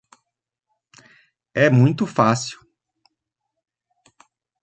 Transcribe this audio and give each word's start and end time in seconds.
É 1.53 1.69
muito 1.69 2.07
fácil. 2.07 2.57